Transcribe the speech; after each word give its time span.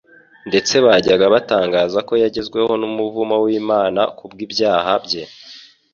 Ndetse 0.49 0.73
bajyaga 0.85 1.25
batangaza 1.33 1.99
ko 2.07 2.13
yagezweho 2.23 2.73
n'umuvumo 2.81 3.35
w'Imana 3.43 4.01
kubw'ibyaha 4.17 4.93
bye. 5.05 5.23